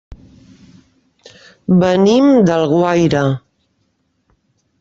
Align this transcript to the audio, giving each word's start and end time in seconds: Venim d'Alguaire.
Venim 1.83 2.31
d'Alguaire. 2.49 3.25